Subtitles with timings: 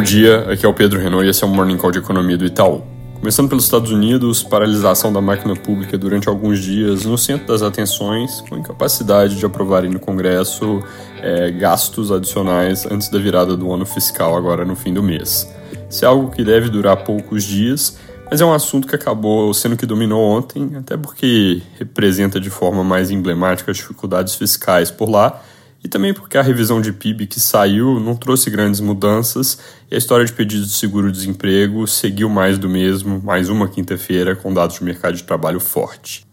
[0.00, 2.34] Bom dia, aqui é o Pedro Renault e esse é o Morning Call de Economia
[2.34, 2.82] do Itaú.
[3.18, 8.40] Começando pelos Estados Unidos, paralisação da máquina pública durante alguns dias no centro das atenções,
[8.48, 10.82] com incapacidade de aprovarem no Congresso
[11.20, 15.46] é, gastos adicionais antes da virada do ano fiscal, agora no fim do mês.
[15.90, 17.98] Isso é algo que deve durar poucos dias,
[18.30, 22.82] mas é um assunto que acabou sendo que dominou ontem, até porque representa de forma
[22.82, 25.42] mais emblemática as dificuldades fiscais por lá
[25.82, 29.58] e também porque a revisão de PIB que saiu não trouxe grandes mudanças
[29.90, 34.52] e a história de pedidos de seguro-desemprego seguiu mais do mesmo, mais uma quinta-feira com
[34.52, 36.28] dados de mercado de trabalho forte.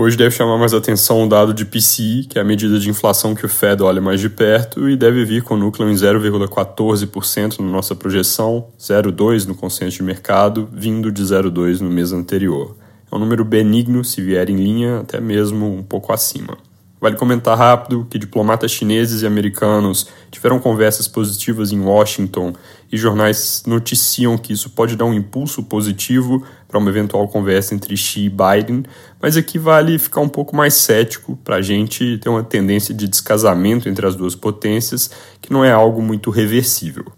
[0.00, 3.34] Hoje deve chamar mais atenção o dado de PCI, que é a medida de inflação
[3.34, 7.58] que o Fed olha mais de perto, e deve vir com o núcleo em 0,14%
[7.58, 12.76] na nossa projeção, 0,2% no consenso de mercado, vindo de 0,2% no mês anterior.
[13.10, 16.56] É um número benigno se vier em linha, até mesmo um pouco acima.
[17.00, 22.52] Vale comentar rápido que diplomatas chineses e americanos tiveram conversas positivas em Washington
[22.90, 27.96] e jornais noticiam que isso pode dar um impulso positivo para uma eventual conversa entre
[27.96, 28.82] Xi e Biden,
[29.22, 33.06] mas aqui vale ficar um pouco mais cético para a gente ter uma tendência de
[33.06, 37.17] descasamento entre as duas potências, que não é algo muito reversível.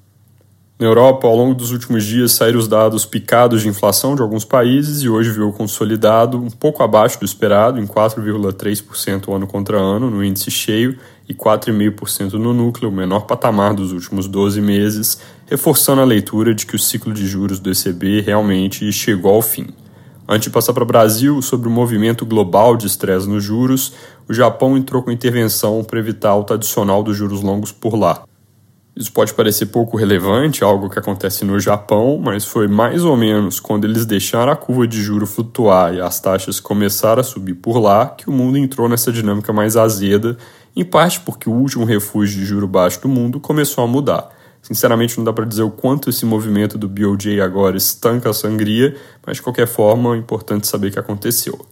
[0.80, 4.46] Na Europa, ao longo dos últimos dias, saíram os dados picados de inflação de alguns
[4.46, 10.08] países e hoje viu consolidado um pouco abaixo do esperado, em 4,3% ano contra ano
[10.08, 10.96] no índice cheio
[11.28, 16.64] e 4,5% no núcleo, o menor patamar dos últimos 12 meses, reforçando a leitura de
[16.64, 19.66] que o ciclo de juros do ECB realmente chegou ao fim.
[20.26, 23.92] Antes de passar para o Brasil, sobre o movimento global de estresse nos juros,
[24.26, 28.24] o Japão entrou com intervenção para evitar alta adicional dos juros longos por lá.
[28.96, 33.60] Isso pode parecer pouco relevante, algo que acontece no Japão, mas foi mais ou menos
[33.60, 37.78] quando eles deixaram a curva de juro flutuar e as taxas começaram a subir por
[37.78, 40.36] lá que o mundo entrou nessa dinâmica mais azeda,
[40.74, 44.28] em parte porque o último refúgio de juro baixo do mundo começou a mudar.
[44.60, 48.94] Sinceramente, não dá para dizer o quanto esse movimento do BOJ agora estanca a sangria,
[49.25, 51.64] mas de qualquer forma, é importante saber o que aconteceu.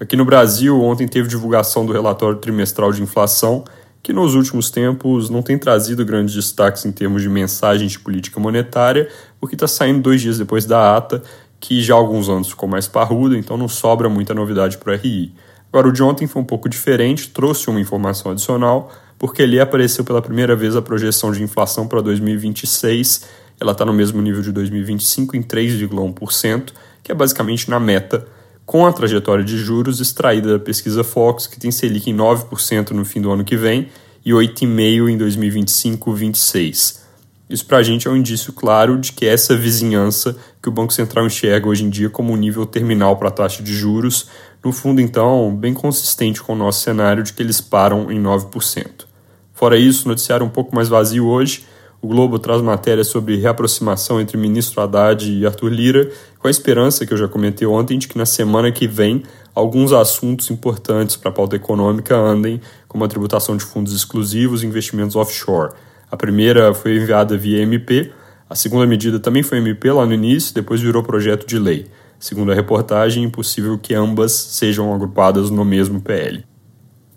[0.00, 3.64] Aqui no Brasil, ontem teve divulgação do relatório trimestral de inflação
[4.04, 8.38] que nos últimos tempos não tem trazido grandes destaques em termos de mensagem de política
[8.38, 9.08] monetária,
[9.40, 11.22] porque está saindo dois dias depois da ata,
[11.58, 14.96] que já há alguns anos ficou mais parruda, então não sobra muita novidade para o
[14.96, 15.32] RI.
[15.72, 20.04] Agora, o de ontem foi um pouco diferente, trouxe uma informação adicional, porque ali apareceu
[20.04, 23.24] pela primeira vez a projeção de inflação para 2026.
[23.58, 28.28] Ela está no mesmo nível de 2025, em 3,1%, que é basicamente na meta
[28.66, 33.04] com a trajetória de juros extraída da pesquisa Fox, que tem Selic em 9% no
[33.04, 33.88] fim do ano que vem
[34.24, 37.04] e 8,5% em 2025-26.
[37.48, 40.94] Isso para a gente é um indício claro de que essa vizinhança que o Banco
[40.94, 44.28] Central enxerga hoje em dia como um nível terminal para a taxa de juros,
[44.64, 49.04] no fundo, então, bem consistente com o nosso cenário de que eles param em 9%.
[49.52, 51.66] Fora isso, noticiário um pouco mais vazio hoje,
[52.04, 57.06] o Globo traz matéria sobre reaproximação entre ministro Haddad e Arthur Lira, com a esperança
[57.06, 59.22] que eu já comentei ontem de que na semana que vem
[59.54, 64.66] alguns assuntos importantes para a pauta econômica andem, como a tributação de fundos exclusivos e
[64.66, 65.72] investimentos offshore.
[66.10, 68.12] A primeira foi enviada via MP,
[68.50, 71.86] a segunda medida também foi MP lá no início, depois virou projeto de lei.
[72.18, 76.44] Segundo a reportagem, é impossível que ambas sejam agrupadas no mesmo PL.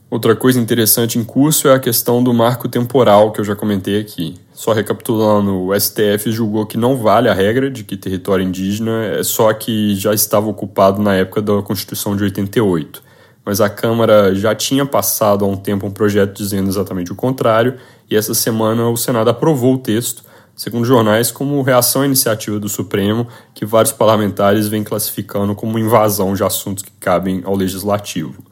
[0.09, 3.99] Outra coisa interessante em curso é a questão do marco temporal que eu já comentei
[3.99, 4.46] aqui.
[4.57, 9.21] Só recapitulando, o STF julgou que não vale a regra de que território indígena é
[9.21, 13.03] só que já estava ocupado na época da Constituição de 88.
[13.45, 17.75] Mas a Câmara já tinha passado há um tempo um projeto dizendo exatamente o contrário,
[18.09, 20.23] e essa semana o Senado aprovou o texto,
[20.55, 26.33] segundo jornais, como reação à iniciativa do Supremo, que vários parlamentares vêm classificando como invasão
[26.33, 28.43] de assuntos que cabem ao legislativo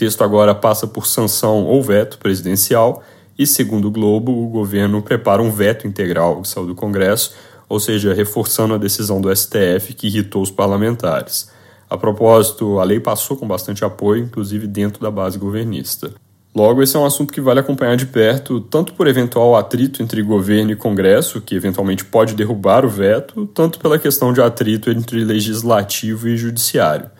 [0.00, 3.02] texto agora passa por sanção ou veto presidencial
[3.40, 7.32] e, segundo o Globo, o governo prepara um veto integral que saiu do Congresso,
[7.66, 11.50] ou seja, reforçando a decisão do STF que irritou os parlamentares.
[11.88, 16.12] A propósito, a lei passou com bastante apoio, inclusive dentro da base governista.
[16.54, 20.20] Logo, esse é um assunto que vale acompanhar de perto, tanto por eventual atrito entre
[20.20, 25.24] governo e Congresso, que eventualmente pode derrubar o veto, tanto pela questão de atrito entre
[25.24, 27.10] legislativo e judiciário.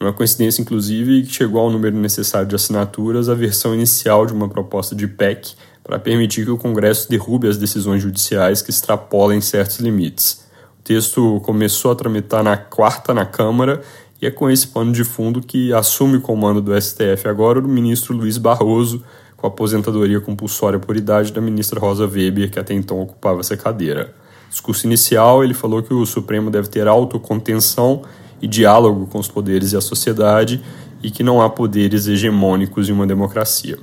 [0.00, 4.48] É coincidência, inclusive, que chegou ao número necessário de assinaturas a versão inicial de uma
[4.48, 9.78] proposta de PEC para permitir que o Congresso derrube as decisões judiciais que extrapolem certos
[9.78, 10.44] limites.
[10.78, 13.82] O texto começou a tramitar na quarta na Câmara
[14.20, 17.68] e é com esse pano de fundo que assume o comando do STF agora o
[17.68, 19.02] ministro Luiz Barroso,
[19.36, 24.14] com aposentadoria compulsória por idade da ministra Rosa Weber, que até então ocupava essa cadeira.
[24.46, 28.02] No discurso inicial, ele falou que o Supremo deve ter autocontenção
[28.42, 30.60] e diálogo com os poderes e a sociedade
[31.02, 33.78] e que não há poderes hegemônicos em uma democracia.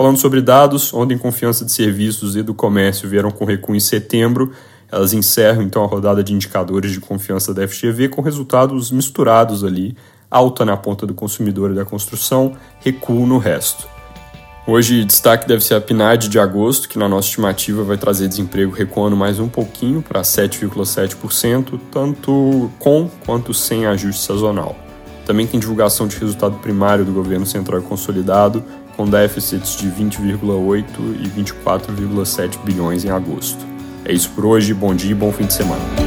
[0.00, 4.50] Falando sobre dados, ontem confiança de serviços e do comércio vieram com recuo em setembro,
[4.90, 9.94] Elas encerram então a rodada de indicadores de confiança da FGV com resultados misturados ali,
[10.30, 13.86] alta na ponta do consumidor e da construção, recuo no resto.
[14.66, 18.72] Hoje, destaque deve ser a PNAD de agosto, que na nossa estimativa vai trazer desemprego
[18.72, 24.74] recuando mais um pouquinho para 7,7%, tanto com quanto sem ajuste sazonal.
[25.26, 28.64] Também tem divulgação de resultado primário do governo central consolidado,
[28.96, 30.84] com déficits de 20,8
[31.20, 33.64] e 24,7 bilhões em agosto.
[34.04, 36.00] É isso por hoje, bom dia e bom fim de semana.